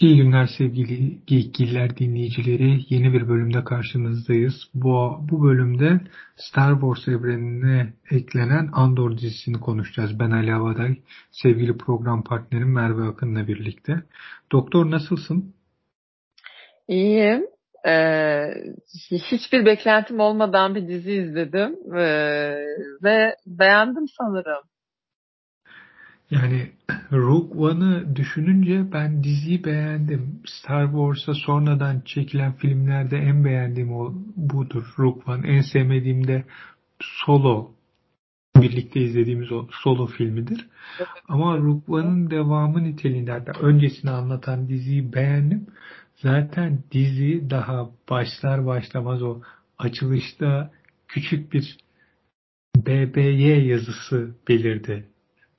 İyi 0.00 0.16
günler 0.16 0.46
sevgili 0.58 1.26
Geekgiller 1.26 1.96
dinleyicileri. 1.96 2.80
Yeni 2.88 3.12
bir 3.12 3.28
bölümde 3.28 3.64
karşınızdayız. 3.64 4.54
Bu, 4.74 5.18
bu 5.30 5.42
bölümde 5.44 6.00
Star 6.36 6.72
Wars 6.72 7.08
evrenine 7.08 7.92
eklenen 8.10 8.68
Andor 8.72 9.18
dizisini 9.18 9.60
konuşacağız. 9.60 10.20
Ben 10.20 10.30
Ali 10.30 10.54
Avaday, 10.54 10.96
sevgili 11.30 11.78
program 11.78 12.24
partnerim 12.24 12.72
Merve 12.72 13.08
Akın'la 13.08 13.48
birlikte. 13.48 14.02
Doktor 14.52 14.90
nasılsın? 14.90 15.54
İyiyim. 16.88 17.46
Ee, 17.86 18.50
hiçbir 19.10 19.66
beklentim 19.66 20.20
olmadan 20.20 20.74
bir 20.74 20.88
dizi 20.88 21.12
izledim 21.12 21.96
ee, 21.96 22.64
ve 23.02 23.36
beğendim 23.46 24.04
sanırım. 24.18 24.62
Yani 26.30 26.70
Rogue 27.12 27.70
One'ı 27.70 28.16
düşününce 28.16 28.92
ben 28.92 29.24
diziyi 29.24 29.64
beğendim. 29.64 30.42
Star 30.46 30.86
Wars'a 30.86 31.34
sonradan 31.34 32.00
çekilen 32.04 32.52
filmlerde 32.52 33.16
en 33.16 33.44
beğendiğim 33.44 33.92
o 33.92 34.14
budur. 34.36 34.94
Rogue 34.98 35.34
One. 35.34 35.48
En 35.48 35.60
sevmediğim 35.60 36.26
de 36.28 36.44
Solo. 37.00 37.70
Birlikte 38.56 39.00
izlediğimiz 39.00 39.52
o 39.52 39.68
Solo 39.70 40.06
filmidir. 40.06 40.66
Ama 41.28 41.58
Rogue 41.58 42.00
One'ın 42.00 42.30
devamı 42.30 42.84
niteliğinde 42.84 43.32
hatta 43.32 43.60
öncesini 43.60 44.10
anlatan 44.10 44.68
diziyi 44.68 45.12
beğendim. 45.12 45.66
Zaten 46.16 46.82
dizi 46.92 47.50
daha 47.50 47.90
başlar 48.10 48.66
başlamaz 48.66 49.22
o 49.22 49.40
açılışta 49.78 50.70
küçük 51.08 51.52
bir 51.52 51.76
BBY 52.76 53.68
yazısı 53.68 54.34
belirdi 54.48 55.06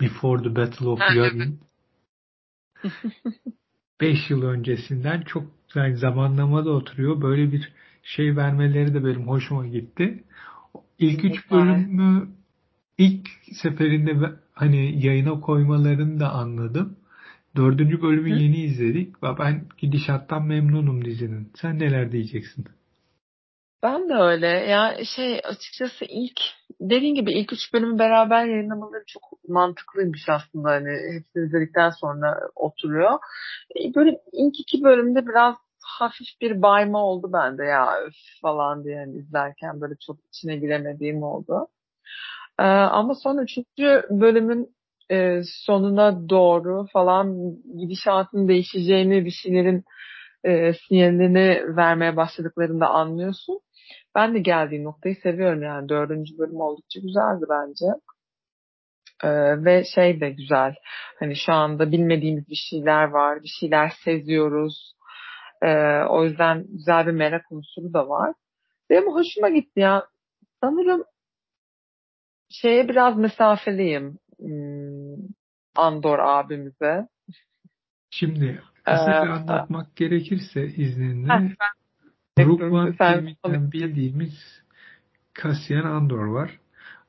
Before 0.01 0.43
the 0.43 0.55
Battle 0.55 0.87
of 0.87 0.99
Yavin 1.15 1.59
5 4.01 4.17
yıl 4.29 4.43
öncesinden 4.43 5.21
çok 5.21 5.43
yani 5.75 5.97
zamanlamada 5.97 6.69
oturuyor. 6.69 7.21
Böyle 7.21 7.51
bir 7.51 7.73
şey 8.03 8.35
vermeleri 8.35 8.93
de 8.93 9.05
benim 9.05 9.27
hoşuma 9.27 9.67
gitti. 9.67 10.23
İlk 10.99 11.25
üç 11.25 11.51
bölümü 11.51 12.29
ilk 12.97 13.29
seferinde 13.51 14.33
hani 14.53 15.05
yayına 15.05 15.39
koymalarını 15.39 16.19
da 16.19 16.31
anladım. 16.31 16.95
Dördüncü 17.55 18.01
bölümü 18.01 18.31
Hı? 18.31 18.39
yeni 18.39 18.57
izledik 18.57 19.23
ve 19.23 19.27
ben 19.39 19.65
gidişattan 19.77 20.45
memnunum 20.45 21.05
dizinin. 21.05 21.51
Sen 21.55 21.79
neler 21.79 22.11
diyeceksin? 22.11 22.65
Ben 23.83 24.09
de 24.09 24.13
öyle. 24.13 24.47
Ya 24.47 24.97
şey 25.15 25.39
açıkçası 25.43 26.05
ilk 26.05 26.39
dediğin 26.81 27.15
gibi 27.15 27.33
ilk 27.33 27.53
üç 27.53 27.73
bölümü 27.73 27.99
beraber 27.99 28.45
yayınlamaları 28.45 29.03
çok 29.07 29.23
mantıklıymış 29.47 30.29
aslında. 30.29 30.69
Hani 30.69 30.89
hepsini 30.89 31.45
izledikten 31.45 31.89
sonra 31.89 32.39
oturuyor. 32.55 33.19
E, 33.75 33.95
böyle 33.95 34.21
ilk 34.33 34.59
iki 34.59 34.83
bölümde 34.83 35.27
biraz 35.27 35.55
hafif 35.83 36.27
bir 36.41 36.61
bayma 36.61 37.05
oldu 37.05 37.29
bende 37.33 37.63
ya 37.63 38.01
öf 38.01 38.13
falan 38.41 38.83
diye 38.83 38.95
yani 38.95 39.17
izlerken 39.17 39.81
böyle 39.81 39.93
çok 40.07 40.17
içine 40.27 40.55
giremediğim 40.57 41.23
oldu. 41.23 41.67
Ee, 42.59 42.63
ama 42.63 43.15
sonra 43.15 43.43
üçüncü 43.43 44.03
bölümün 44.09 44.75
e, 45.11 45.41
sonuna 45.65 46.29
doğru 46.29 46.85
falan 46.93 47.55
gidişatın 47.77 48.47
değişeceğini 48.47 49.25
bir 49.25 49.31
şeylerin 49.31 49.83
e, 50.43 50.73
sinyalini 50.73 51.77
vermeye 51.77 52.15
başladıklarında 52.15 52.87
anlıyorsun. 52.87 53.59
Ben 54.19 54.33
de 54.33 54.39
geldiği 54.39 54.83
noktayı 54.83 55.15
seviyorum 55.15 55.63
yani. 55.63 55.89
Dördüncü 55.89 56.37
bölüm 56.37 56.61
oldukça 56.61 56.99
güzeldi 56.99 57.45
bence. 57.49 57.85
Ee, 59.23 59.65
ve 59.65 59.83
şey 59.83 60.21
de 60.21 60.29
güzel. 60.29 60.75
Hani 61.19 61.35
şu 61.35 61.53
anda 61.53 61.91
bilmediğimiz 61.91 62.49
bir 62.49 62.55
şeyler 62.69 63.03
var. 63.03 63.43
Bir 63.43 63.51
şeyler 63.59 63.93
seziyoruz. 64.03 64.93
Ee, 65.61 66.03
o 66.09 66.23
yüzden 66.23 66.65
güzel 66.69 67.07
bir 67.07 67.11
merak 67.11 67.51
unsuru 67.51 67.93
da 67.93 68.09
var. 68.09 68.33
Benim 68.89 69.11
hoşuma 69.11 69.49
gitti 69.49 69.79
ya. 69.79 70.05
Sanırım 70.61 71.03
şeye 72.49 72.89
biraz 72.89 73.17
mesafeliyim. 73.17 74.19
Hmm, 74.39 75.27
Andor 75.75 76.19
abimize. 76.19 77.07
Şimdi 78.09 78.61
kısaca 78.83 79.25
ee, 79.25 79.29
anlatmak 79.29 79.95
gerekirse 79.95 80.65
izninle 80.65 81.55
Rogue 82.45 82.93
filminden 82.97 83.71
bildiğimiz 83.71 84.61
Cassian 85.41 85.85
Andor 85.85 86.25
var. 86.25 86.59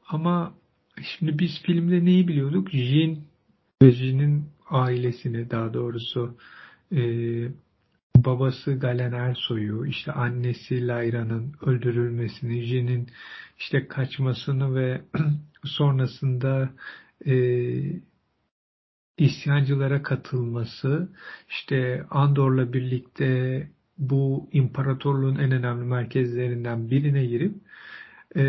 Ama 0.08 0.54
şimdi 1.02 1.38
biz 1.38 1.62
filmde 1.62 2.04
neyi 2.04 2.28
biliyorduk? 2.28 2.70
Jin 2.70 3.24
ve 3.82 3.90
Jin'in 3.92 4.44
ailesini 4.70 5.50
daha 5.50 5.74
doğrusu 5.74 6.36
e, 6.92 7.00
babası 8.16 8.74
Galen 8.74 9.12
Ersoy'u, 9.12 9.86
işte 9.86 10.12
annesi 10.12 10.86
Layra'nın 10.86 11.52
öldürülmesini, 11.62 12.62
Jin'in 12.62 13.08
işte 13.58 13.88
kaçmasını 13.88 14.74
ve 14.74 15.00
sonrasında 15.64 16.70
e, 17.26 17.34
isyancılara 19.18 20.02
katılması, 20.02 21.08
işte 21.48 22.04
Andor'la 22.10 22.72
birlikte 22.72 23.68
bu 24.00 24.48
imparatorluğun 24.52 25.36
en 25.36 25.50
önemli 25.52 25.84
merkezlerinden 25.84 26.90
birine 26.90 27.26
girip 27.26 27.54
e, 28.36 28.42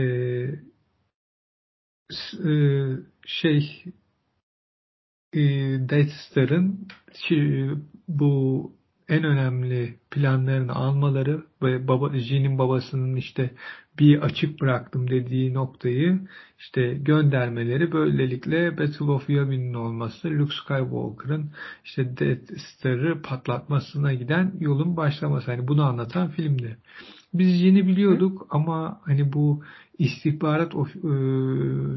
e, 2.45 2.53
şey 3.25 3.83
e, 5.33 5.39
Death 5.89 6.11
Star'ın 6.11 6.87
bu 8.07 8.71
en 9.09 9.23
önemli 9.23 9.99
planlarını 10.11 10.75
almaları 10.75 11.45
ve 11.61 11.87
baba, 11.87 12.17
Jin'in 12.17 12.57
babasının 12.57 13.15
işte 13.15 13.51
bir 13.99 14.21
açık 14.21 14.61
bıraktım 14.61 15.09
dediği 15.09 15.53
noktayı 15.53 16.19
işte 16.59 16.93
göndermeleri 16.93 17.91
böylelikle 17.91 18.77
Battle 18.77 19.05
of 19.05 19.29
Yavin'in 19.29 19.73
olması 19.73 20.29
Luke 20.29 20.53
Skywalker'ın 20.63 21.51
işte 21.85 22.17
Death 22.17 22.57
Star'ı 22.57 23.21
patlatmasına 23.21 24.13
giden 24.13 24.53
yolun 24.59 24.97
başlaması. 24.97 25.51
Hani 25.51 25.67
bunu 25.67 25.83
anlatan 25.83 26.29
filmdi. 26.29 26.77
Biz 27.33 27.61
yeni 27.61 27.87
biliyorduk 27.87 28.47
ama 28.49 29.01
hani 29.03 29.33
bu 29.33 29.63
istihbarat 29.97 30.75
of, 30.75 30.95
e, 30.95 30.99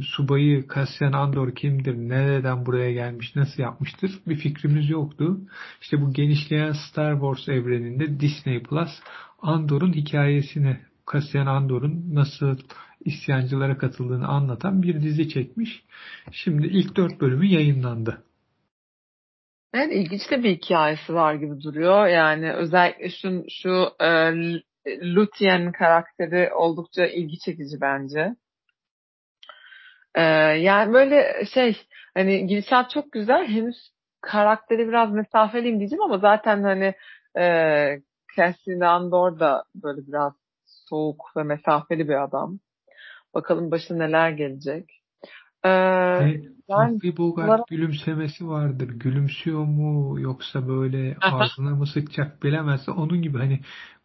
subayı 0.03 0.65
Cassian 0.75 1.13
Andor 1.13 1.55
kimdir, 1.55 1.95
nereden 1.95 2.67
buraya 2.67 2.93
gelmiş, 2.93 3.37
nasıl 3.37 3.63
yapmıştır 3.63 4.21
bir 4.27 4.37
fikrimiz 4.37 4.91
yoktu. 4.91 5.41
İşte 5.81 6.01
bu 6.01 6.13
genişleyen 6.13 6.73
Star 6.73 7.13
Wars 7.13 7.49
evreninde 7.49 8.21
Disney 8.21 8.63
Plus 8.63 8.91
Andor'un 9.43 9.93
hikayesini, 9.93 10.79
Cassian 11.13 11.47
Andor'un 11.47 12.15
nasıl 12.15 12.59
isyancılara 13.05 13.79
katıldığını 13.79 14.29
anlatan 14.29 14.83
bir 14.83 15.03
dizi 15.03 15.29
çekmiş. 15.29 15.85
Şimdi 16.33 16.67
ilk 16.67 16.97
dört 16.97 17.21
bölümü 17.21 17.47
yayınlandı. 17.47 18.25
Evet 19.75 19.93
ilginç 19.93 20.31
de 20.31 20.43
bir 20.43 20.51
hikayesi 20.51 21.15
var 21.15 21.35
gibi 21.35 21.63
duruyor. 21.63 22.07
Yani 22.07 22.53
özellikle 22.53 23.11
şu, 23.11 23.45
şu 23.49 23.89
e, 24.01 24.33
Lutien 25.15 25.73
karakteri 25.73 26.55
oldukça 26.55 27.07
ilgi 27.07 27.39
çekici 27.39 27.81
bence. 27.81 28.35
Ee, 30.15 30.23
yani 30.59 30.93
böyle 30.93 31.45
şey 31.55 31.77
hani 32.15 32.47
gidişat 32.47 32.91
çok 32.91 33.13
güzel. 33.13 33.47
Henüz 33.49 33.77
karakteri 34.21 34.89
biraz 34.89 35.13
mesafeliyim 35.13 35.79
diyeceğim 35.79 36.03
ama 36.03 36.19
zaten 36.19 36.63
hani 36.63 36.95
e, 37.39 37.45
Cassian 38.37 38.81
Andor 38.81 39.41
da 39.41 39.65
böyle 39.75 40.07
biraz 40.07 40.33
soğuk 40.95 41.37
ve 41.37 41.43
mesafeli 41.43 42.09
bir 42.09 42.23
adam. 42.25 42.59
Bakalım 43.35 43.71
başına 43.71 43.97
neler 43.99 44.31
gelecek. 44.31 44.91
Ee, 45.65 45.69
hani 45.69 46.49
yani, 46.69 47.17
Bogart 47.17 47.47
bunlara... 47.47 47.65
gülümsemesi 47.71 48.49
vardır. 48.49 48.89
Gülümsüyor 48.89 49.65
mu 49.65 50.21
yoksa 50.21 50.69
böyle 50.69 51.17
ağzına 51.21 51.71
mı 51.71 51.87
sıkacak 51.87 52.43
bilemezse 52.43 52.91
onun 52.91 53.23
gibi 53.23 53.39
hani 53.39 53.61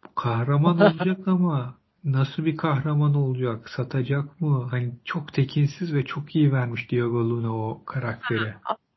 bu 0.05 0.15
kahraman 0.15 0.79
olacak 0.79 1.27
ama 1.27 1.75
nasıl 2.03 2.45
bir 2.45 2.57
kahraman 2.57 3.15
olacak? 3.15 3.69
Satacak 3.69 4.41
mı? 4.41 4.67
Hani 4.71 4.93
çok 5.05 5.33
tekinsiz 5.33 5.93
ve 5.93 6.05
çok 6.05 6.35
iyi 6.35 6.51
vermiş 6.51 6.91
Diego 6.91 7.29
Luna 7.29 7.55
o 7.55 7.85
karakteri. 7.85 8.53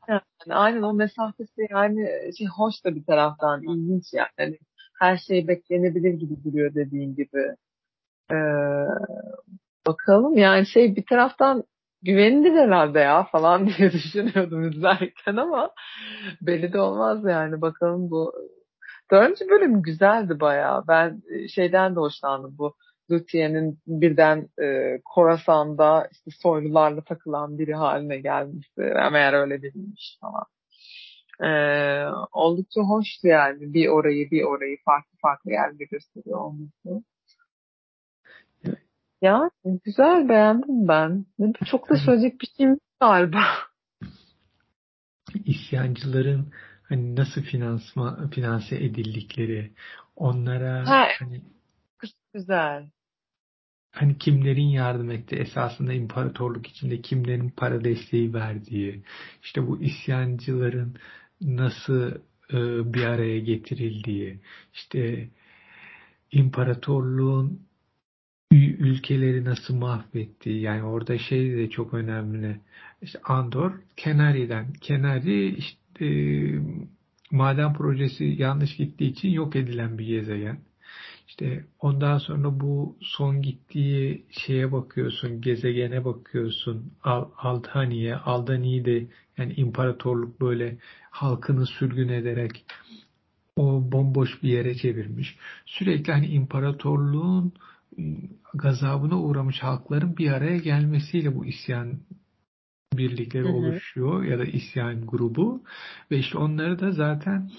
Aynen, 0.07 0.21
aynen 0.49 0.81
o 0.81 0.93
mesafesi 0.93 1.67
yani 1.69 2.09
şey 2.37 2.47
hoş 2.47 2.73
da 2.85 2.95
bir 2.95 3.05
taraftan 3.05 3.61
ilginç 3.61 4.03
yani. 4.13 4.29
Hani 4.37 4.57
her 4.99 5.17
şey 5.17 5.47
beklenebilir 5.47 6.13
gibi 6.13 6.43
duruyor 6.43 6.75
dediğin 6.75 7.15
gibi. 7.15 7.55
Ee, 8.33 8.37
bakalım 9.87 10.37
yani 10.37 10.65
şey 10.67 10.95
bir 10.95 11.05
taraftan 11.09 11.63
güvenilir 12.01 12.55
herhalde 12.55 12.99
ya 12.99 13.23
falan 13.23 13.67
diye 13.77 13.91
düşünüyordum 13.91 14.69
izlerken 14.69 15.35
ama 15.35 15.71
belli 16.41 16.73
de 16.73 16.79
olmaz 16.79 17.19
yani 17.25 17.61
bakalım 17.61 18.11
bu 18.11 18.33
Dördüncü 19.11 19.49
bölüm 19.49 19.81
güzeldi 19.81 20.39
bayağı. 20.39 20.87
Ben 20.87 21.21
e, 21.31 21.47
şeyden 21.47 21.95
de 21.95 21.99
hoşlandım 21.99 22.55
bu. 22.57 22.75
Luthien'in 23.11 23.79
birden 23.87 24.49
e, 24.61 24.99
Korasan'da 25.05 26.07
işte 26.11 26.31
soylularla 26.41 27.03
takılan 27.03 27.57
biri 27.57 27.73
haline 27.73 28.17
gelmesi. 28.17 28.81
Meğer 29.11 29.33
öyle 29.33 29.61
değilmiş 29.61 30.17
falan. 30.21 30.45
e, 31.43 31.49
oldukça 32.31 32.81
hoştu 32.81 33.27
yani 33.27 33.73
bir 33.73 33.87
orayı 33.87 34.31
bir 34.31 34.43
orayı 34.43 34.77
farklı 34.85 35.17
farklı 35.21 35.51
yerde 35.51 35.85
gösteriyor 35.85 36.39
olması. 36.39 37.03
Ya 39.23 39.49
güzel 39.85 40.29
beğendim 40.29 40.87
ben. 40.87 41.25
Çok 41.65 41.89
da 41.89 41.95
söyleyecek 41.95 42.41
bir 42.41 42.47
şeyim 42.57 42.79
galiba. 43.01 43.43
İsyancıların 45.45 46.53
hani 46.83 47.15
nasıl 47.15 47.41
finansma, 47.41 48.29
finanse 48.31 48.75
edildikleri, 48.75 49.71
onlara 50.15 50.89
ha, 50.89 51.07
hani 51.19 51.41
güzel. 52.33 52.89
Hani 53.91 54.17
kimlerin 54.17 54.67
yardım 54.67 55.11
ettiği, 55.11 55.35
esasında 55.35 55.93
imparatorluk 55.93 56.67
içinde 56.67 57.01
kimlerin 57.01 57.49
para 57.49 57.83
desteği 57.83 58.33
verdiği, 58.33 59.03
işte 59.43 59.67
bu 59.67 59.81
isyancıların 59.81 60.97
nasıl 61.41 62.11
e, 62.53 62.93
bir 62.93 63.05
araya 63.05 63.39
getirildiği, 63.39 64.39
işte 64.73 65.29
imparatorluğun 66.31 67.72
ülkeleri 68.55 69.45
nasıl 69.45 69.75
mahvettiği, 69.75 70.61
yani 70.61 70.83
orada 70.83 71.17
şey 71.17 71.57
de 71.57 71.69
çok 71.69 71.93
önemli. 71.93 72.59
İşte 73.01 73.19
Andor, 73.23 73.71
Kenari'den. 73.97 74.73
Kenari 74.73 75.55
işte 75.55 76.05
e, 76.05 76.09
maden 77.31 77.73
projesi 77.73 78.23
yanlış 78.23 78.75
gittiği 78.75 79.11
için 79.11 79.29
yok 79.29 79.55
edilen 79.55 79.97
bir 79.97 80.05
gezegen. 80.05 80.59
İşte 81.27 81.65
ondan 81.79 82.17
sonra 82.17 82.59
bu 82.59 82.97
son 83.01 83.41
gittiği 83.41 84.25
şeye 84.29 84.71
bakıyorsun, 84.71 85.41
gezegene 85.41 86.05
bakıyorsun, 86.05 86.91
Al 87.03 87.29
Aldhani'ye. 87.37 88.15
Aldhani'yi 88.15 88.85
de 88.85 89.07
yani 89.37 89.53
imparatorluk 89.53 90.41
böyle 90.41 90.77
halkını 91.09 91.65
sürgün 91.65 92.09
ederek 92.09 92.65
o 93.55 93.91
bomboş 93.91 94.43
bir 94.43 94.49
yere 94.49 94.75
çevirmiş. 94.75 95.37
Sürekli 95.65 96.13
hani 96.13 96.27
imparatorluğun 96.27 97.53
gazabına 98.53 99.19
uğramış 99.19 99.59
halkların 99.59 100.17
bir 100.17 100.31
araya 100.31 100.57
gelmesiyle 100.57 101.35
bu 101.35 101.45
isyan 101.45 101.99
birlikleri 102.93 103.43
hı 103.43 103.47
hı. 103.47 103.53
oluşuyor 103.53 104.23
ya 104.23 104.39
da 104.39 104.45
isyan 104.45 105.05
grubu 105.07 105.63
ve 106.11 106.17
işte 106.17 106.37
onları 106.37 106.79
da 106.79 106.91
zaten 106.91 107.49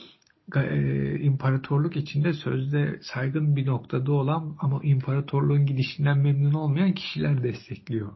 e, 0.56 1.20
imparatorluk 1.20 1.96
içinde 1.96 2.32
sözde 2.32 2.98
saygın 3.02 3.56
bir 3.56 3.66
noktada 3.66 4.12
olan 4.12 4.56
ama 4.60 4.80
imparatorluğun 4.82 5.66
gidişinden 5.66 6.18
memnun 6.18 6.54
olmayan 6.54 6.92
kişiler 6.92 7.42
destekliyor. 7.42 8.12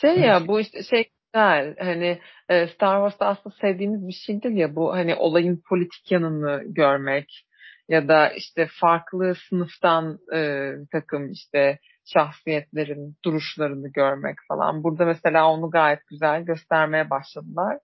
Şey 0.00 0.18
ya 0.18 0.46
bu 0.46 0.60
işte 0.60 0.82
şey 0.82 1.10
güzel 1.32 1.76
hani 1.78 2.20
e, 2.48 2.66
Star 2.66 2.96
Wars'ta 2.96 3.26
aslında 3.26 3.56
sevdiğimiz 3.60 4.08
bir 4.08 4.16
şeydir 4.26 4.50
ya 4.50 4.76
bu 4.76 4.92
hani 4.92 5.14
olayın 5.14 5.62
politik 5.68 6.12
yanını 6.12 6.62
görmek 6.66 7.46
ya 7.90 8.08
da 8.08 8.28
işte 8.28 8.68
farklı 8.80 9.34
sınıftan 9.48 10.18
e, 10.34 10.72
bir 10.80 10.88
takım 10.92 11.30
işte 11.30 11.78
şahsiyetlerin 12.04 13.16
duruşlarını 13.24 13.88
görmek 13.92 14.36
falan. 14.48 14.82
Burada 14.84 15.04
mesela 15.04 15.50
onu 15.50 15.70
gayet 15.70 16.06
güzel 16.06 16.44
göstermeye 16.44 17.10
başladılar. 17.10 17.78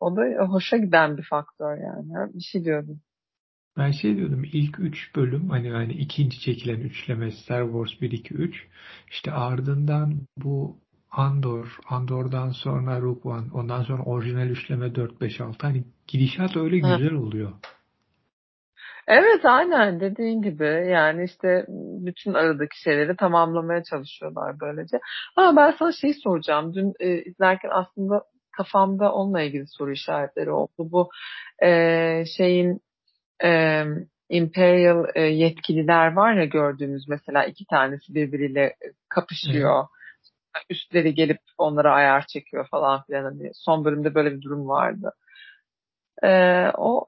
O 0.00 0.16
da 0.16 0.22
hoşa 0.46 0.76
giden 0.76 1.16
bir 1.16 1.22
faktör 1.22 1.76
yani. 1.76 2.34
Bir 2.34 2.40
şey 2.52 2.64
diyordum. 2.64 3.00
Ben 3.76 3.90
şey 3.90 4.16
diyordum 4.16 4.44
ilk 4.52 4.80
üç 4.80 5.16
bölüm 5.16 5.50
hani 5.50 5.70
hani 5.70 5.92
ikinci 5.92 6.40
çekilen 6.40 6.80
üçleme 6.80 7.30
Star 7.30 7.64
Wars 7.64 8.00
1 8.00 8.10
2 8.10 8.34
3 8.34 8.66
işte 9.10 9.32
ardından 9.32 10.14
bu 10.36 10.76
Andor, 11.10 11.78
Andor'dan 11.88 12.50
sonra 12.50 13.00
Rogue 13.00 13.32
One, 13.32 13.46
ondan 13.52 13.82
sonra 13.82 14.02
orijinal 14.02 14.50
üçleme 14.50 14.94
4 14.94 15.20
5 15.20 15.40
6 15.40 15.66
hani 15.66 15.84
gidişat 16.06 16.56
öyle 16.56 16.78
güzel 16.78 17.12
oluyor. 17.12 17.52
Evet 19.08 19.44
aynen 19.44 20.00
dediğin 20.00 20.42
gibi 20.42 20.88
yani 20.90 21.24
işte 21.24 21.66
bütün 22.06 22.34
aradaki 22.34 22.80
şeyleri 22.82 23.16
tamamlamaya 23.16 23.82
çalışıyorlar 23.82 24.60
böylece. 24.60 25.00
Ama 25.36 25.56
ben 25.56 25.76
sana 25.78 25.92
şey 25.92 26.14
soracağım. 26.14 26.74
Dün 26.74 26.92
e, 27.00 27.22
izlerken 27.22 27.70
aslında 27.72 28.22
kafamda 28.56 29.12
onunla 29.12 29.42
ilgili 29.42 29.66
soru 29.66 29.92
işaretleri 29.92 30.50
oldu. 30.50 30.70
Bu 30.78 31.10
e, 31.62 32.24
şeyin 32.36 32.80
e, 33.44 33.82
Imperial 34.28 35.04
e, 35.14 35.20
yetkililer 35.22 36.12
var 36.12 36.34
ya 36.34 36.44
gördüğümüz 36.44 37.08
mesela 37.08 37.44
iki 37.44 37.66
tanesi 37.66 38.14
birbiriyle 38.14 38.76
kapışıyor. 39.08 39.78
Evet. 39.80 40.64
Üstleri 40.70 41.14
gelip 41.14 41.38
onlara 41.58 41.92
ayar 41.94 42.26
çekiyor 42.26 42.68
falan 42.70 43.02
filan. 43.02 43.24
Hani 43.24 43.50
son 43.54 43.84
bölümde 43.84 44.14
böyle 44.14 44.32
bir 44.32 44.42
durum 44.42 44.68
vardı. 44.68 45.12
E, 46.22 46.28
o 46.76 47.06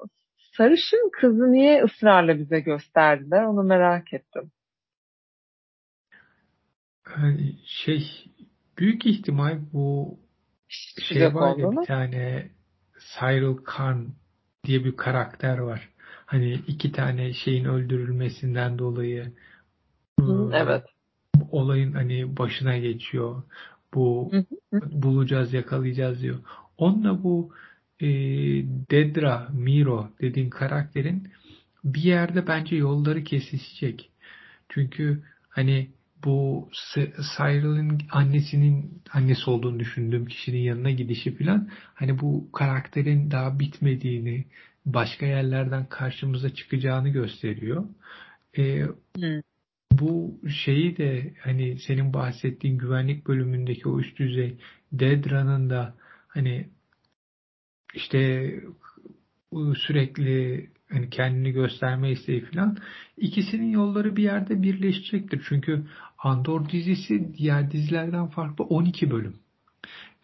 sarışın 0.56 1.10
kızı 1.12 1.52
niye 1.52 1.84
ısrarla 1.84 2.38
bize 2.38 2.60
gösterdiler 2.60 3.44
onu 3.44 3.62
merak 3.62 4.12
ettim. 4.12 4.50
Şey 7.64 8.24
büyük 8.78 9.06
ihtimal 9.06 9.58
bu 9.72 10.18
şey 10.68 11.34
var 11.34 11.56
ya 11.56 11.70
bir 11.70 11.86
tane 11.86 12.50
Cyril 13.18 13.56
Karn 13.64 14.06
diye 14.64 14.84
bir 14.84 14.96
karakter 14.96 15.58
var. 15.58 15.88
Hani 16.26 16.52
iki 16.52 16.92
tane 16.92 17.32
şeyin 17.32 17.64
öldürülmesinden 17.64 18.78
dolayı 18.78 19.32
Hı, 20.20 20.50
evet. 20.54 20.84
olayın 21.50 21.92
hani 21.92 22.36
başına 22.36 22.78
geçiyor. 22.78 23.42
Bu 23.94 24.30
hı 24.32 24.44
hı. 24.74 25.02
bulacağız, 25.02 25.52
yakalayacağız 25.52 26.22
diyor. 26.22 26.38
Onunla 26.78 27.22
bu 27.22 27.52
e, 28.00 28.08
Dedra, 28.90 29.48
Miro 29.52 30.10
dediğin 30.20 30.50
karakterin 30.50 31.28
bir 31.84 32.02
yerde 32.02 32.46
bence 32.46 32.76
yolları 32.76 33.25
kesişecek. 33.25 34.10
Çünkü 34.69 35.22
hani 35.48 35.90
bu 36.25 36.69
Cyril'in 37.37 37.98
annesinin 38.10 39.02
annesi 39.12 39.50
olduğunu 39.50 39.81
düşündüğüm 39.81 40.26
kişinin 40.26 40.58
yanına 40.58 40.90
gidişi 40.90 41.38
falan 41.38 41.70
hani 41.94 42.19
bu 42.20 42.52
karakterin 42.52 43.31
daha 43.31 43.58
bitmediğini 43.58 44.44
başka 44.87 45.26
yerlerden 45.26 45.87
karşımıza 45.88 46.54
çıkacağını 46.54 47.08
gösteriyor. 47.08 47.84
Ee, 48.58 48.82
hmm. 49.19 49.40
Bu 49.92 50.40
şeyi 50.64 50.96
de 50.96 51.34
hani 51.40 51.78
senin 51.78 52.12
bahsettiğin 52.12 52.78
güvenlik 52.78 53.26
bölümündeki 53.26 53.88
o 53.88 54.00
üst 54.00 54.19
düzey 54.19 54.58
Dedra'nın 54.92 55.70
da 55.70 55.94
hani 56.28 56.69
işte 57.96 58.50
sürekli 59.76 60.66
hani 60.90 61.10
kendini 61.10 61.52
gösterme 61.52 62.10
isteği 62.10 62.44
falan 62.44 62.76
ikisinin 63.16 63.70
yolları 63.70 64.16
bir 64.16 64.22
yerde 64.22 64.62
birleşecektir. 64.62 65.44
Çünkü 65.48 65.82
Andor 66.18 66.68
dizisi 66.68 67.34
diğer 67.34 67.70
dizilerden 67.70 68.26
farklı 68.26 68.64
12 68.64 69.10
bölüm. 69.10 69.34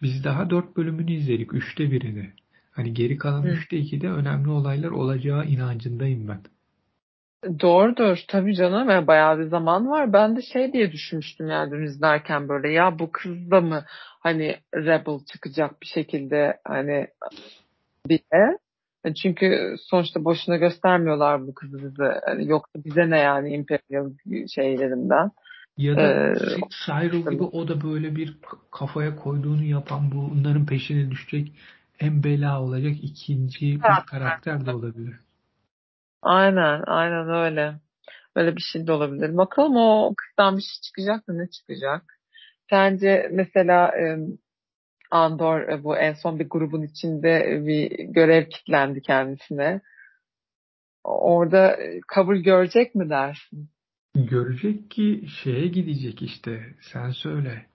Biz 0.02 0.24
daha 0.24 0.50
4 0.50 0.76
bölümünü 0.76 1.12
izledik. 1.12 1.50
3'te 1.50 1.90
birini. 1.90 2.30
Hani 2.72 2.94
geri 2.94 3.16
kalan 3.16 3.46
3'te 3.46 3.76
2'de 3.76 4.10
önemli 4.10 4.48
olaylar 4.48 4.90
olacağı 4.90 5.46
inancındayım 5.46 6.28
ben. 6.28 6.40
Doğrudur 7.60 8.18
tabii 8.28 8.54
canım 8.54 8.90
yani 8.90 9.06
bayağı 9.06 9.38
bir 9.38 9.44
zaman 9.44 9.88
var. 9.90 10.12
Ben 10.12 10.36
de 10.36 10.42
şey 10.52 10.72
diye 10.72 10.92
düşünmüştüm 10.92 11.48
yani 11.48 11.70
dün 11.70 11.82
izlerken 11.82 12.48
böyle 12.48 12.72
ya 12.72 12.98
bu 12.98 13.12
kız 13.12 13.50
da 13.50 13.60
mı 13.60 13.84
hani 14.20 14.56
rebel 14.74 15.18
çıkacak 15.32 15.80
bir 15.82 15.86
şekilde 15.86 16.60
hani 16.64 17.06
diye. 18.09 18.59
E, 19.04 19.14
çünkü 19.14 19.76
sonuçta 19.90 20.25
boşuna 20.25 20.56
göstermiyorlar 20.56 21.47
bu 21.47 21.54
kızı 21.54 21.78
bize. 21.78 22.21
Yani 22.28 22.49
yoksa 22.49 22.85
bize 22.85 23.11
ne 23.11 23.18
yani 23.18 23.54
imperial 23.54 24.11
şeylerinden. 24.54 25.30
Ya 25.76 25.97
da 25.97 26.02
ee, 26.02 26.35
Cyril 26.87 27.30
gibi 27.30 27.42
o 27.42 27.68
da 27.68 27.82
böyle 27.82 28.16
bir 28.16 28.38
kafaya 28.71 29.16
koyduğunu 29.16 29.64
yapan 29.64 30.11
bunların 30.12 30.66
peşine 30.66 31.11
düşecek 31.11 31.52
en 32.00 32.25
bela 32.25 32.62
olacak 32.62 32.94
ikinci 33.02 33.61
bir 33.61 34.06
karakter 34.06 34.66
de 34.66 34.75
olabilir. 34.75 35.14
Aynen, 36.23 36.82
aynen 36.87 37.28
öyle. 37.28 37.75
Böyle 38.37 38.56
bir 38.56 38.62
şey 38.73 38.87
de 38.87 38.92
olabilir. 38.92 39.37
Bakalım 39.37 39.76
o 39.76 40.14
kızdan 40.16 40.56
bir 40.56 40.62
şey 40.62 40.80
çıkacak 40.82 41.28
mı? 41.28 41.38
Ne 41.38 41.50
çıkacak? 41.50 42.18
Sence 42.71 43.28
mesela 43.32 43.92
Andor 45.12 45.61
e, 45.61 45.85
bu 45.85 45.97
en 45.97 46.12
son 46.12 46.38
bir 46.38 46.49
grubun 46.49 46.83
içinde 46.83 47.62
bir 47.66 47.90
görev 47.90 48.45
kitlendi 48.45 49.02
kendisine. 49.02 49.81
Orada 51.04 51.76
e, 51.76 52.00
kabul 52.09 52.37
görecek 52.37 52.95
mi 52.95 53.11
dersin? 53.11 53.69
Görecek 54.14 54.90
ki 54.90 55.25
şeye 55.42 55.66
gidecek 55.66 56.23
işte. 56.23 56.61
Sen 56.92 57.11
söyle. 57.11 57.66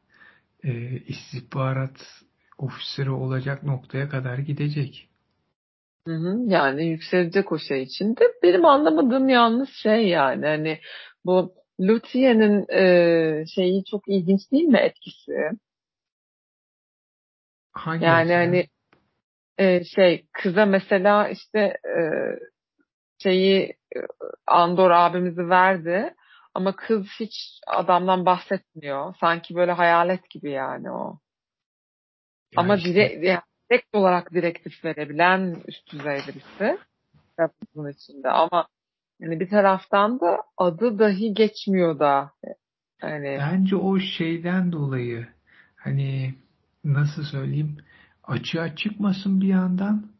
E, 0.63 0.71
istihbarat 0.97 2.23
ofisleri 2.57 3.09
olacak 3.09 3.63
noktaya 3.63 4.09
kadar 4.09 4.37
gidecek. 4.37 5.09
Hı 6.07 6.13
hı, 6.13 6.37
yani 6.47 6.85
yükselecek 6.85 7.51
o 7.51 7.59
şey 7.59 7.83
için 7.83 8.15
de 8.15 8.23
benim 8.43 8.65
anlamadığım 8.65 9.29
yalnız 9.29 9.69
şey 9.69 10.07
yani 10.07 10.45
hani 10.45 10.79
bu 11.25 11.53
Luthien'in 11.79 12.65
e, 12.69 13.45
şeyi 13.55 13.83
çok 13.85 14.07
ilginç 14.07 14.51
değil 14.51 14.63
mi 14.63 14.77
etkisi? 14.77 15.51
Hangi 17.77 18.05
yani 18.05 18.21
açıdan? 18.21 18.35
hani 18.35 18.67
e, 19.57 19.83
şey 19.83 20.25
kıza 20.33 20.65
mesela 20.65 21.29
işte 21.29 21.59
e, 21.59 22.01
şeyi 23.23 23.63
e, 23.95 23.99
Andor 24.47 24.91
abimizi 24.91 25.49
verdi 25.49 26.15
ama 26.53 26.75
kız 26.75 27.07
hiç 27.19 27.33
adamdan 27.67 28.25
bahsetmiyor. 28.25 29.15
Sanki 29.19 29.55
böyle 29.55 29.71
hayalet 29.71 30.29
gibi 30.29 30.51
yani 30.51 30.91
o. 30.91 31.19
Ya 32.51 32.61
ama 32.61 32.75
işte, 32.75 32.89
direkt, 32.89 33.23
yani 33.23 33.41
direkt 33.71 33.95
olarak 33.95 34.33
direktif 34.33 34.85
verebilen 34.85 35.55
üst 35.67 35.91
düzey 35.91 36.19
birisi 36.27 36.77
bunun 37.75 37.91
içinde 37.91 38.29
ama 38.29 38.67
yani 39.19 39.39
bir 39.39 39.49
taraftan 39.49 40.19
da 40.19 40.43
adı 40.57 40.99
dahi 40.99 41.33
geçmiyor 41.33 41.99
da 41.99 42.31
yani 43.01 43.37
bence 43.39 43.75
o 43.75 43.99
şeyden 43.99 44.71
dolayı 44.71 45.27
hani 45.75 46.35
nasıl 46.93 47.23
söyleyeyim 47.23 47.77
açığa 48.23 48.75
çıkmasın 48.75 49.41
bir 49.41 49.47
yandan 49.47 50.11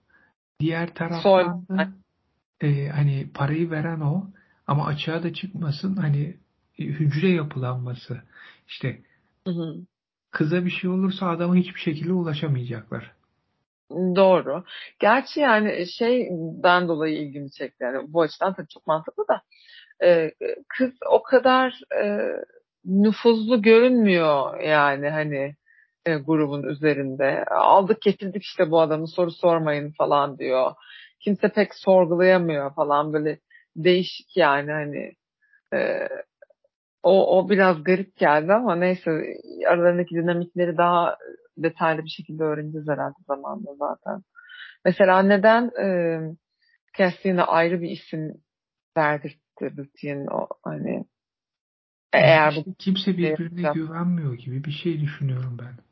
diğer 0.59 0.93
taraftan 0.93 1.67
da 1.67 1.87
e, 2.61 2.87
hani 2.87 3.29
parayı 3.33 3.71
veren 3.71 3.99
o 3.99 4.25
ama 4.67 4.85
açığa 4.85 5.23
da 5.23 5.33
çıkmasın 5.33 5.95
hani 5.95 6.37
e, 6.79 6.83
hücre 6.83 7.29
yapılanması 7.29 8.21
işte 8.67 9.01
Hı 9.47 9.53
hı. 9.53 9.75
kıza 10.31 10.65
bir 10.65 10.71
şey 10.71 10.89
olursa 10.89 11.29
adama 11.29 11.55
hiçbir 11.55 11.79
şekilde 11.79 12.13
ulaşamayacaklar. 12.13 13.17
Doğru. 13.91 14.63
Gerçi 14.99 15.39
yani 15.39 15.85
şeyden 15.97 16.87
dolayı 16.87 17.17
ilgimi 17.17 17.51
çekti. 17.51 17.83
Yani 17.83 18.13
bu 18.13 18.21
açıdan 18.21 18.53
tabii 18.53 18.67
çok 18.67 18.87
mantıklı 18.87 19.27
da. 19.27 19.41
Ee, 20.03 20.31
kız 20.67 20.91
o 21.11 21.23
kadar 21.23 21.81
e, 22.03 22.31
nüfuzlu 22.85 23.61
görünmüyor 23.61 24.59
yani 24.59 25.09
hani 25.09 25.55
e, 26.07 26.17
grubun 26.17 26.63
üzerinde. 26.63 27.45
Aldık 27.45 28.01
getirdik 28.01 28.43
işte 28.43 28.71
bu 28.71 28.81
adamı 28.81 29.07
soru 29.07 29.31
sormayın 29.31 29.91
falan 29.97 30.37
diyor. 30.37 30.71
Kimse 31.19 31.49
pek 31.49 31.75
sorgulayamıyor 31.75 32.75
falan 32.75 33.13
böyle 33.13 33.39
değişik 33.75 34.37
yani 34.37 34.71
hani 34.71 35.13
e, 35.73 36.07
o, 37.03 37.37
o 37.37 37.49
biraz 37.49 37.83
garip 37.83 38.15
geldi 38.17 38.53
ama 38.53 38.75
neyse 38.75 39.11
aralarındaki 39.67 40.15
dinamikleri 40.15 40.77
daha 40.77 41.17
detaylı 41.57 42.03
bir 42.03 42.09
şekilde 42.09 42.43
öğreneceğiz 42.43 42.87
herhalde 42.87 43.17
zamanla 43.27 43.75
zaten. 43.79 44.21
Mesela 44.85 45.21
neden 45.21 45.71
e, 45.81 45.87
Cassie'ne 46.97 47.43
ayrı 47.43 47.81
bir 47.81 47.89
isim 47.89 48.33
verdirtti 48.97 49.77
Luthien'in 49.77 50.27
o 50.27 50.47
hani 50.63 51.05
eğer 52.13 52.51
işte 52.51 52.73
kimse 52.79 53.17
birbirine 53.17 53.71
güvenmiyor 53.73 54.33
gibi 54.33 54.63
bir 54.63 54.71
şey 54.71 55.01
düşünüyorum 55.01 55.57
ben. 55.61 55.86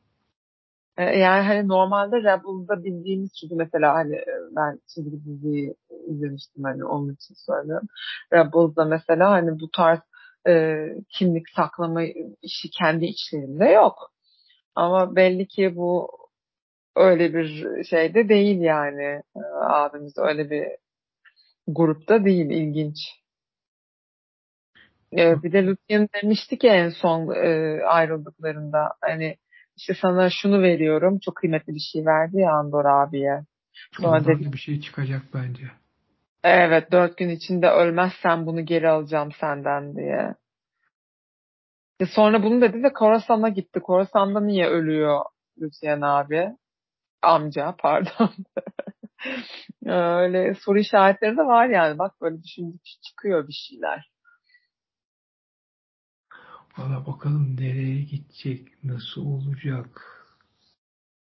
E, 0.97 1.03
Yani 1.03 1.43
hani 1.47 1.67
normalde 1.67 2.17
Rebel'da 2.17 2.83
bildiğimiz 2.83 3.31
çünkü 3.41 3.55
mesela 3.55 3.93
hani 3.93 4.15
e, 4.15 4.25
ben 4.55 4.79
çizgi 4.87 5.25
diziyi 5.25 5.75
izlemiştim 6.07 6.63
hani 6.63 6.85
onun 6.85 7.13
için 7.13 7.35
söylüyorum. 7.37 7.87
Rebel'da 8.33 8.85
mesela 8.85 9.31
hani 9.31 9.59
bu 9.59 9.71
tarz 9.71 9.99
e, 10.47 10.75
kimlik 11.09 11.49
saklama 11.55 12.03
işi 12.41 12.69
kendi 12.79 13.05
içlerinde 13.05 13.65
yok. 13.65 14.11
Ama 14.75 15.15
belli 15.15 15.47
ki 15.47 15.75
bu 15.75 16.09
öyle 16.95 17.33
bir 17.33 17.83
şeyde 17.83 18.29
değil 18.29 18.61
yani. 18.61 19.03
E, 19.35 19.41
abimiz 19.61 20.13
öyle 20.17 20.49
bir 20.49 20.67
grupta 21.67 22.25
değil. 22.25 22.49
ilginç. 22.49 22.97
E, 25.17 25.43
bir 25.43 25.51
de 25.53 25.65
Lucien 25.65 26.09
demişti 26.23 26.57
ki 26.57 26.67
en 26.67 26.89
son 26.89 27.35
e, 27.35 27.79
ayrıldıklarında 27.85 28.93
hani 29.01 29.37
işte 29.77 29.93
sana 30.01 30.29
şunu 30.29 30.61
veriyorum. 30.61 31.19
Çok 31.19 31.35
kıymetli 31.35 31.73
bir 31.73 31.79
şey 31.93 32.05
verdi 32.05 32.37
ya 32.37 32.51
Andor 32.51 32.85
abiye. 32.85 33.41
Sonra 33.91 34.09
Oradan 34.09 34.39
dedi 34.39 34.53
bir 34.53 34.57
şey 34.57 34.81
çıkacak 34.81 35.21
bence. 35.33 35.71
evet 36.43 36.91
dört 36.91 37.17
gün 37.17 37.29
içinde 37.29 37.69
ölmezsen 37.69 38.45
bunu 38.45 38.65
geri 38.65 38.89
alacağım 38.89 39.31
senden 39.39 39.95
diye. 39.95 40.35
E 41.99 42.05
sonra 42.05 42.43
bunu 42.43 42.61
dedi 42.61 42.83
de 42.83 42.93
Korasan'a 42.93 43.49
gitti. 43.49 43.79
Korasan'da 43.79 44.39
niye 44.41 44.67
ölüyor 44.67 45.21
Lucien 45.61 46.01
abi? 46.01 46.49
Amca 47.21 47.75
pardon. 47.79 48.29
Öyle 49.85 50.53
soru 50.53 50.79
işaretleri 50.79 51.37
de 51.37 51.41
var 51.41 51.65
yani. 51.69 51.99
Bak 51.99 52.21
böyle 52.21 52.43
düşündükçe 52.43 52.91
çıkıyor 53.01 53.47
bir 53.47 53.53
şeyler. 53.53 54.11
Valla 56.77 57.05
bakalım 57.05 57.55
nereye 57.59 58.01
gidecek, 58.01 58.83
nasıl 58.83 59.25
olacak. 59.25 60.01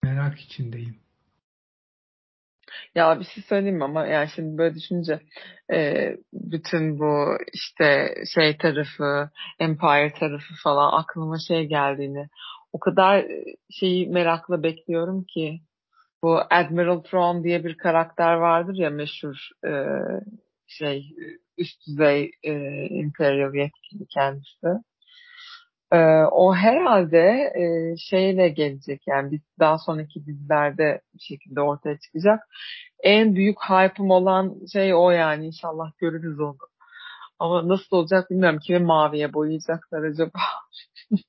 Merak 0.03 0.41
içindeyim. 0.41 0.97
Ya 2.95 3.21
bir 3.21 3.25
şey 3.25 3.43
söyleyeyim 3.43 3.83
ama 3.83 4.07
yani 4.07 4.29
şimdi 4.35 4.59
böyle 4.59 4.75
düşününce 4.75 5.21
e, 5.73 6.11
bütün 6.33 6.99
bu 6.99 7.39
işte 7.53 8.15
şey 8.35 8.57
tarafı, 8.57 9.31
Empire 9.59 10.13
tarafı 10.13 10.55
falan 10.63 11.01
aklıma 11.01 11.39
şey 11.39 11.65
geldiğini 11.65 12.29
o 12.73 12.79
kadar 12.81 13.19
e, 13.19 13.45
şeyi 13.71 14.09
merakla 14.09 14.63
bekliyorum 14.63 15.25
ki 15.25 15.61
bu 16.23 16.41
Admiral 16.51 17.01
Thrawn 17.01 17.45
diye 17.45 17.65
bir 17.65 17.79
karakter 17.79 18.35
vardır 18.35 18.75
ya 18.75 18.91
meşhur 18.91 19.49
e, 19.67 19.73
şey 20.67 21.15
üst 21.59 21.87
düzey 21.87 22.31
e, 22.43 22.53
Imperial 22.87 23.55
yetkili 23.55 24.07
kendisi. 24.07 24.67
E, 25.93 25.97
o 26.33 26.55
herhalde 26.55 27.19
e, 27.57 27.97
şeyle 27.99 28.49
gelecek 28.49 29.03
yani 29.07 29.31
biz 29.33 29.41
daha 29.61 29.79
sonraki 29.79 30.27
dizilerde 30.27 31.01
bir 31.15 31.21
şekilde 31.21 31.61
ortaya 31.61 31.99
çıkacak. 31.99 32.41
En 33.03 33.35
büyük 33.35 33.59
hype'ım 33.61 34.11
olan 34.11 34.67
şey 34.73 34.95
o 34.95 35.11
yani 35.11 35.47
inşallah 35.47 35.93
görürüz 35.99 36.41
onu. 36.41 36.57
Ama 37.39 37.69
nasıl 37.69 37.97
olacak 37.97 38.31
bilmiyorum. 38.31 38.59
Kimi 38.67 38.79
maviye 38.79 39.33
boyayacaklar 39.35 40.03
acaba? 40.03 40.41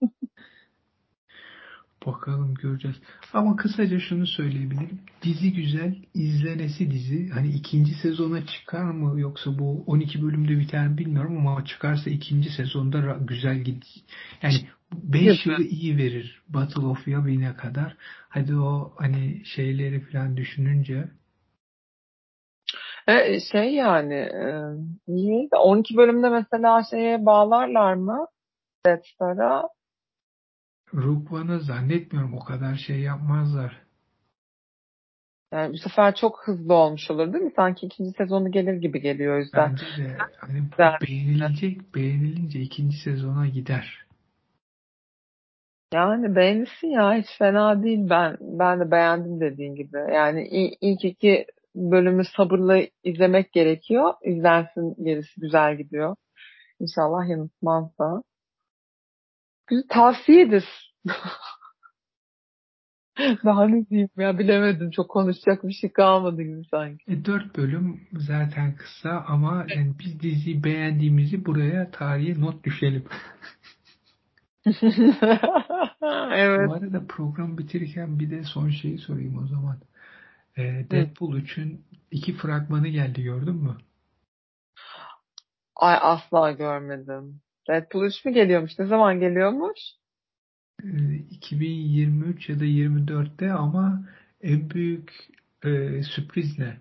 Bakalım 2.08 2.54
göreceğiz. 2.54 2.98
Ama 3.34 3.56
kısaca 3.56 4.00
şunu 4.00 4.28
söyleyebilirim. 4.28 5.00
Dizi 5.22 5.54
güzel, 5.54 5.96
izlenesi 6.14 6.92
dizi. 6.92 7.30
Hani 7.30 7.48
ikinci 7.48 7.94
sezona 7.94 8.46
çıkar 8.46 8.84
mı 8.84 9.20
yoksa 9.20 9.60
bu 9.60 9.84
12 9.88 10.24
bölümde 10.24 10.60
biter 10.60 10.88
mi 10.88 10.98
bilmiyorum 10.98 11.48
ama 11.48 11.66
çıkarsa 11.66 12.10
ikinci 12.10 12.50
sezonda 12.50 13.18
güzel 13.28 13.58
gidiyor. 13.58 14.06
Yani 14.42 14.56
5 14.94 15.46
yılı 15.46 15.64
iyi 15.64 15.98
verir. 15.98 16.42
Battle 16.50 16.82
of 16.86 17.08
Yavin'e 17.08 17.56
kadar. 17.56 17.98
Hadi 18.30 18.56
o 18.56 18.94
hani 18.98 19.42
şeyleri 19.46 20.00
falan 20.00 20.38
düşününce 20.38 21.08
E, 23.08 23.40
şey 23.52 23.74
yani 23.74 24.14
e, 24.14 24.44
iyi 25.08 25.52
de 25.52 25.56
12 25.56 25.98
bölümde 25.98 26.30
mesela 26.30 26.84
şeye 26.92 27.26
bağlarlar 27.26 27.94
mı? 27.94 28.28
Death 28.86 29.06
Star'a. 29.16 29.64
One'ı 31.32 31.60
zannetmiyorum 31.60 32.34
o 32.34 32.39
kadar 32.39 32.75
şey 32.75 33.00
yapmazlar. 33.00 33.88
Yani 35.51 35.74
bu 35.74 35.77
sefer 35.77 36.15
çok 36.15 36.48
hızlı 36.48 36.74
olmuş 36.74 37.12
olur 37.12 37.34
değil 37.34 37.44
mi? 37.44 37.53
Sanki 37.56 37.86
ikinci 37.86 38.12
sezonu 38.17 38.51
gelir 38.51 38.74
gibi 38.74 39.01
geliyor 39.01 39.36
o 39.36 39.39
yüzden. 39.39 39.72
Bence 39.72 40.03
de 40.03 40.17
hani 40.38 40.63
beğenilecek, 41.08 41.96
beğenilince 41.96 42.60
ikinci 42.60 42.98
sezona 42.98 43.48
gider. 43.48 44.08
Yani 45.94 46.36
beğenirsin 46.36 46.88
ya 46.88 47.13
hiç 47.13 47.27
fena 47.38 47.84
değil 47.84 48.10
ben 48.10 48.38
ben 48.41 48.79
de 48.79 48.91
beğendim 48.91 49.41
dediğin 49.41 49.75
gibi. 49.75 49.98
Yani 50.13 50.48
ilk, 50.48 50.74
ilk 50.82 51.06
iki 51.06 51.46
bölümü 51.75 52.24
sabırla 52.38 52.82
izlemek 53.03 53.53
gerekiyor. 53.53 54.13
İzlensin 54.24 55.03
gerisi 55.03 55.41
güzel 55.41 55.77
gidiyor. 55.77 56.15
İnşallah 56.79 57.29
yanıltmaz 57.29 57.98
da. 58.00 58.24
Güzel 59.67 59.88
tavsiyedir. 59.89 60.93
Daha 63.45 63.67
ne 63.67 63.89
diyeyim 63.89 64.09
ya 64.17 64.39
bilemedim. 64.39 64.91
Çok 64.91 65.09
konuşacak 65.09 65.63
bir 65.63 65.74
şey 65.74 65.91
kalmadı 65.91 66.41
gibi 66.41 66.62
sanki. 66.71 67.12
E, 67.12 67.25
dört 67.25 67.57
bölüm 67.57 68.07
zaten 68.13 68.75
kısa 68.75 69.25
ama 69.27 69.65
yani 69.75 69.93
biz 70.00 70.19
diziyi 70.19 70.63
beğendiğimizi 70.63 71.45
buraya 71.45 71.91
tarihe 71.91 72.41
not 72.41 72.63
düşelim. 72.63 73.05
evet. 76.31 76.69
Bu 76.69 76.74
arada 76.74 77.07
program 77.07 77.57
bitirirken 77.57 78.19
bir 78.19 78.29
de 78.29 78.43
son 78.43 78.69
şeyi 78.69 78.97
sorayım 78.97 79.43
o 79.43 79.47
zaman. 79.47 79.77
E, 80.57 80.63
Hı. 80.63 80.89
Deadpool 80.91 81.36
3'ün 81.36 81.86
iki 82.12 82.33
fragmanı 82.33 82.88
geldi 82.88 83.24
gördün 83.24 83.55
mü? 83.55 83.77
Ay 85.75 85.97
asla 86.01 86.51
görmedim. 86.51 87.41
Deadpool 87.67 88.05
3 88.05 88.25
mü 88.25 88.33
geliyormuş? 88.33 88.79
Ne 88.79 88.86
zaman 88.86 89.19
geliyormuş? 89.19 89.79
E, 90.83 90.88
2023 91.15 92.50
ya 92.50 92.59
da 92.59 92.65
24'te 92.65 93.51
ama 93.51 94.03
en 94.41 94.69
büyük 94.69 95.13
e, 95.63 96.03
sürpriz 96.03 96.59
ne? 96.59 96.77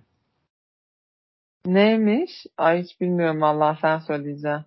Neymiş? 1.66 2.30
Ay 2.56 2.82
hiç 2.82 3.00
bilmiyorum 3.00 3.42
Allah 3.42 3.78
sen 3.80 3.98
söyleyeceksin. 3.98 4.64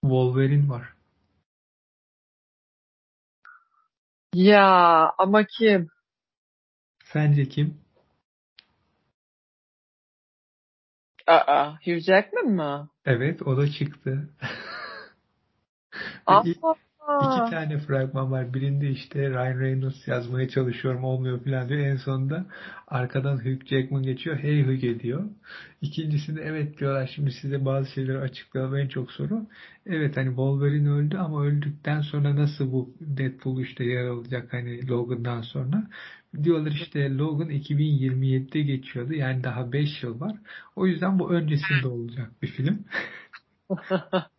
Wolverine 0.00 0.68
var. 0.68 0.96
Ya 4.34 5.12
ama 5.18 5.44
kim? 5.44 5.88
Sence 7.04 7.48
kim? 7.48 7.80
Aa, 11.26 11.72
Hugh 11.84 12.00
Jackman 12.00 12.46
mı? 12.46 12.90
Evet 13.04 13.42
o 13.42 13.56
da 13.56 13.70
çıktı. 13.70 14.28
Aa, 16.26 16.42
İki 17.20 17.50
tane 17.50 17.78
fragman 17.78 18.30
var. 18.32 18.54
Birinde 18.54 18.90
işte 18.90 19.30
Ryan 19.30 19.60
Reynolds 19.60 20.08
yazmaya 20.08 20.48
çalışıyorum 20.48 21.04
olmuyor 21.04 21.44
falan 21.44 21.68
diyor. 21.68 21.80
En 21.80 21.96
sonunda 21.96 22.46
arkadan 22.88 23.36
Hugh 23.36 23.66
Jackman 23.66 24.02
geçiyor. 24.02 24.36
Hey 24.38 24.62
Hugh 24.64 25.02
diyor. 25.02 25.24
İkincisinde 25.80 26.42
evet 26.42 26.78
diyorlar 26.78 27.10
şimdi 27.14 27.32
size 27.32 27.64
bazı 27.64 27.90
şeyleri 27.92 28.18
açıklayalım 28.18 28.76
en 28.76 28.88
çok 28.88 29.12
soru. 29.12 29.46
Evet 29.86 30.16
hani 30.16 30.28
Wolverine 30.28 30.90
öldü 30.90 31.16
ama 31.16 31.44
öldükten 31.44 32.00
sonra 32.00 32.36
nasıl 32.36 32.72
bu 32.72 32.94
Deadpool 33.00 33.60
işte 33.60 33.84
yer 33.84 34.04
alacak 34.06 34.52
hani 34.52 34.88
Logan'dan 34.88 35.42
sonra. 35.42 35.90
Diyorlar 36.42 36.70
işte 36.72 37.14
Logan 37.16 37.50
2027'de 37.50 38.60
geçiyordu. 38.62 39.12
Yani 39.14 39.44
daha 39.44 39.72
5 39.72 40.02
yıl 40.02 40.20
var. 40.20 40.36
O 40.76 40.86
yüzden 40.86 41.18
bu 41.18 41.30
öncesinde 41.32 41.86
olacak 41.88 42.30
bir 42.42 42.48
film. 42.48 42.84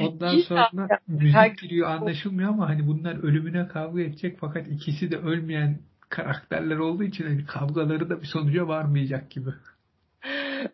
Ondan 0.00 0.38
sonra 0.38 0.88
müzik 1.08 1.58
giriyor 1.58 1.90
anlaşılmıyor 1.90 2.48
ama 2.48 2.68
hani 2.68 2.86
bunlar 2.86 3.22
ölümüne 3.22 3.68
kavga 3.68 4.00
edecek 4.00 4.38
fakat 4.40 4.68
ikisi 4.68 5.10
de 5.10 5.16
ölmeyen 5.16 5.78
karakterler 6.08 6.76
olduğu 6.76 7.04
için 7.04 7.24
hani 7.24 7.46
kavgaları 7.46 8.10
da 8.10 8.20
bir 8.20 8.26
sonuca 8.26 8.68
varmayacak 8.68 9.30
gibi. 9.30 9.50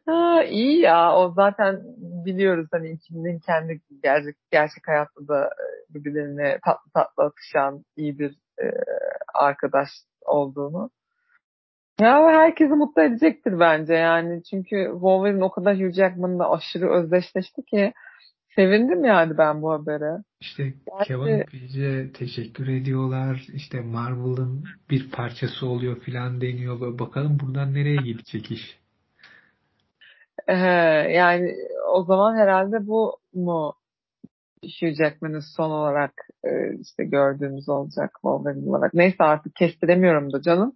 Ha, 0.07 0.45
iyi 0.45 0.81
ya. 0.81 1.17
O 1.17 1.33
zaten 1.33 1.83
biliyoruz 2.27 2.69
hani 2.73 2.91
ikisinin 2.91 3.39
kendi 3.39 3.81
gerçek, 4.03 4.37
gerçek 4.51 4.89
hayatta 4.89 5.29
da 5.29 5.45
e, 5.45 5.95
birbirlerine 5.95 6.59
tatlı 6.65 6.91
tatlı 6.95 7.25
atışan 7.25 7.85
iyi 7.97 8.19
bir 8.19 8.31
e, 8.63 8.67
arkadaş 9.35 9.89
olduğunu. 10.27 10.91
Ya 12.01 12.27
herkesi 12.27 12.75
mutlu 12.75 13.03
edecektir 13.03 13.61
bence 13.61 13.95
yani. 13.95 14.43
Çünkü 14.51 14.89
Wolverine 14.93 15.45
o 15.45 15.51
kadar 15.51 15.77
Hugh 15.77 15.93
Jackman'la 15.93 16.53
aşırı 16.53 16.91
özdeşleşti 16.91 17.65
ki 17.65 17.93
sevindim 18.57 19.05
yani 19.05 19.39
ben 19.39 19.63
bu 19.63 19.73
habere. 19.73 20.23
İşte 20.41 20.65
Gerçi- 20.65 21.09
Kevin 21.09 21.45
Feige'e 21.45 22.13
teşekkür 22.13 22.69
ediyorlar. 22.69 23.47
İşte 23.55 23.81
Marvel'ın 23.81 24.65
bir 24.91 25.11
parçası 25.11 25.67
oluyor 25.67 26.01
filan 26.01 26.41
deniyor. 26.41 26.81
Böyle 26.81 26.99
bakalım 26.99 27.39
buradan 27.41 27.75
nereye 27.75 27.97
gidecek 27.97 28.51
iş. 28.51 28.79
Ee, 30.49 30.57
yani 31.13 31.55
o 31.93 32.05
zaman 32.05 32.37
herhalde 32.37 32.87
bu 32.87 33.17
mu 33.35 33.75
Hugh 34.63 34.95
Jackman'ın 34.97 35.43
son 35.57 35.71
olarak 35.71 36.13
e, 36.45 36.51
işte 36.81 37.05
gördüğümüz 37.05 37.69
olacak 37.69 38.11
Wolverine 38.15 38.71
olarak. 38.71 38.95
Neyse 38.95 39.25
artık 39.25 39.55
kestiremiyorum 39.57 40.33
da 40.33 40.43
canım. 40.43 40.75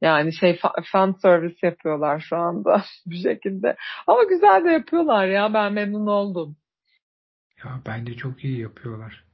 Yani 0.00 0.32
şey 0.32 0.50
fa- 0.50 0.84
fan 0.92 1.12
service 1.22 1.66
yapıyorlar 1.66 2.20
şu 2.28 2.36
anda 2.36 2.82
bir 3.06 3.16
şekilde. 3.22 3.76
Ama 4.06 4.22
güzel 4.24 4.64
de 4.64 4.70
yapıyorlar 4.70 5.26
ya 5.26 5.54
ben 5.54 5.72
memnun 5.72 6.06
oldum. 6.06 6.56
Ya 7.64 7.80
bence 7.86 8.16
çok 8.16 8.44
iyi 8.44 8.60
yapıyorlar. 8.60 9.24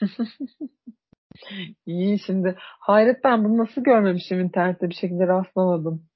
İyi 1.86 2.18
şimdi. 2.18 2.54
Hayret 2.58 3.24
ben 3.24 3.44
bunu 3.44 3.58
nasıl 3.58 3.84
görmemişim 3.84 4.40
internette 4.40 4.88
bir 4.88 4.94
şekilde 4.94 5.26
rastlamadım. 5.26 6.06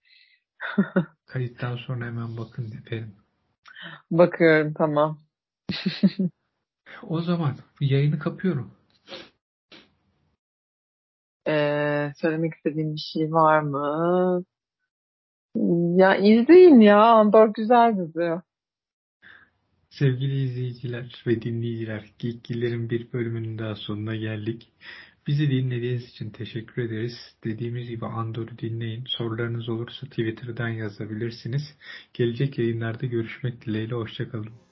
Kayıttan 1.27 1.77
sonra 1.77 2.07
hemen 2.07 2.37
bakın 2.37 2.65
efendim. 2.65 3.17
Bakıyorum 4.11 4.75
tamam. 4.75 5.21
O 7.03 7.21
zaman 7.21 7.57
yayını 7.81 8.19
kapıyorum. 8.19 8.75
Ee, 11.49 12.13
söylemek 12.17 12.55
istediğim 12.55 12.95
bir 12.95 13.01
şey 13.13 13.33
var 13.33 13.61
mı? 13.61 14.45
Ya 16.01 16.17
izleyin 16.17 16.81
ya. 16.81 17.03
Andor 17.03 17.49
güzel 17.49 17.97
dizi. 17.99 18.31
Sevgili 19.99 20.43
izleyiciler 20.43 21.23
ve 21.27 21.43
dinleyiciler, 21.43 22.05
Geekgiller'in 22.19 22.91
bir 22.91 23.13
bölümünün 23.13 23.59
daha 23.59 23.75
sonuna 23.75 24.17
geldik. 24.17 24.69
Bizi 25.27 25.51
dinlediğiniz 25.51 26.09
için 26.09 26.31
teşekkür 26.31 26.83
ederiz. 26.83 27.13
Dediğimiz 27.45 27.89
gibi 27.89 28.07
Andor'u 28.07 28.59
dinleyin. 28.59 29.05
Sorularınız 29.07 29.69
olursa 29.69 30.07
Twitter'dan 30.07 30.69
yazabilirsiniz. 30.69 31.63
Gelecek 32.15 32.59
yayınlarda 32.59 33.07
görüşmek 33.07 33.67
dileğiyle. 33.67 33.95
Hoşçakalın. 33.95 34.64